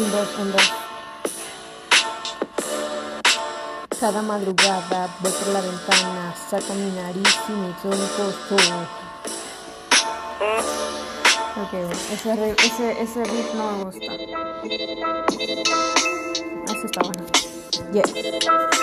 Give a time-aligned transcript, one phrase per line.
[0.00, 0.72] Un, dos, un, dos.
[4.00, 8.32] Cada madrugada veo por la ventana, saco mi nariz y mi tronco
[11.60, 11.74] Ok,
[12.14, 14.14] ese, ese, ese no me gusta.
[16.64, 17.26] Ese está bueno.
[17.92, 18.79] Yeah.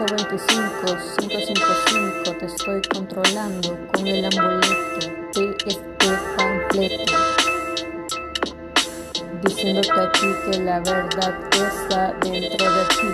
[0.00, 7.12] 825-555 te estoy controlando con el amuleto de este panfleto.
[9.42, 13.08] Diciéndote a ti que la verdad está dentro de ti.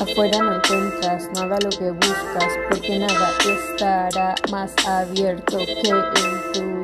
[0.00, 6.77] Afuera no encuentras nada lo que buscas porque nada estará más abierto que en tu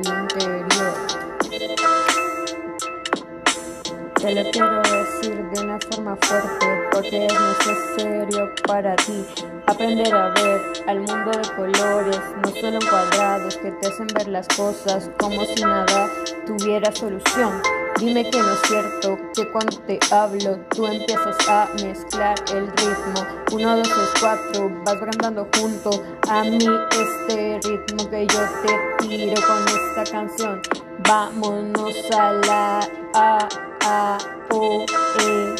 [4.25, 9.23] Te lo quiero decir de una forma fuerte porque es necesario para ti
[9.67, 14.27] aprender a ver al mundo de colores, no solo en cuadrados que te hacen ver
[14.29, 16.09] las cosas como si nada
[16.47, 17.61] tuviera solución.
[17.99, 23.27] Dime que no es cierto que cuando te hablo tú empiezas a mezclar el ritmo.
[23.51, 29.39] Uno, dos, tres, cuatro, vas brandando junto a mí este ritmo que yo te tiro
[29.45, 30.61] con esta canción.
[31.07, 32.79] Vámonos a la
[33.13, 33.47] A,
[33.95, 34.85] O,
[35.21, 35.55] E.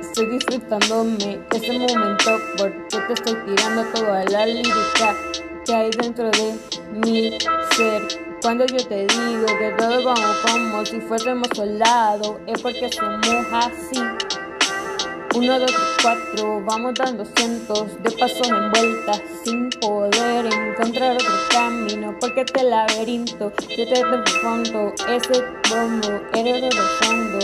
[0.00, 5.16] Estoy disfrutándome ese momento porque te estoy tirando toda la lírica
[5.64, 6.58] que hay dentro de
[6.92, 7.38] mi
[7.74, 8.02] ser.
[8.42, 14.37] Cuando yo te digo que todos vamos como si fuésemos soldados, es porque somos así.
[15.34, 15.72] Uno, dos,
[16.02, 19.12] cuatro, vamos dando cientos de pasos en vuelta
[19.44, 22.16] sin poder encontrar otro camino.
[22.18, 24.02] Porque este laberinto, yo te
[24.42, 27.38] fondo, ese bombo, eres de fondo.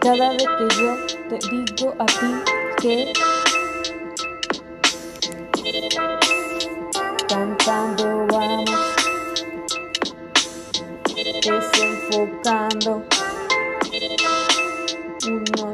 [0.00, 0.96] Cada vez que yo
[1.28, 2.30] te digo a ti
[2.80, 3.12] que
[7.28, 8.70] cantando vamos
[11.42, 13.02] desenfocando
[15.26, 15.69] uno,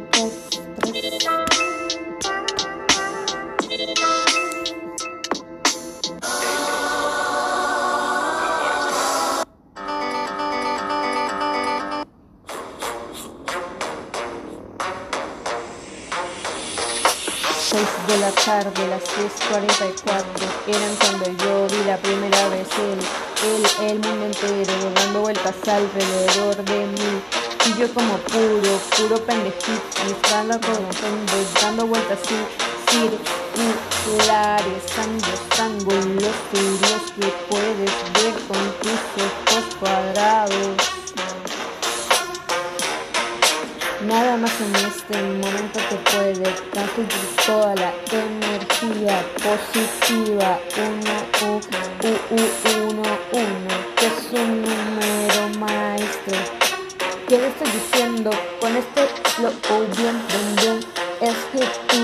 [17.69, 20.23] 6 de la tarde, las 3.44,
[20.69, 23.01] eran cuando yo vi la primera vez él,
[23.45, 27.23] él, el mundo entero, dando vueltas alrededor de mí.
[27.67, 30.89] Y yo como puro, puro pendejito, estando como
[31.61, 33.37] dando vueltas circulares,
[34.07, 34.85] triangulares,
[35.59, 40.96] ángulos furiosos que puedes ver con tus ojos cuadrados.
[44.07, 50.61] Nada más en este momento te puede transmitir toda la energía positiva.
[50.79, 51.57] Uno, u,
[52.07, 52.41] u, u,
[52.89, 53.03] uno,
[53.33, 56.37] uno, que es un número maestro.
[57.29, 58.31] ¿Qué le estoy diciendo
[58.61, 59.03] con este
[59.43, 59.51] lo
[59.97, 60.79] bien, bien, bien?
[61.21, 62.01] Es que tú.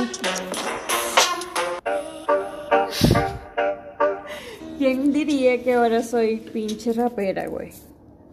[4.78, 7.70] ¿Quién diría que ahora soy pinche rapera, güey?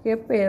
[0.03, 0.47] ¿Qué pedo?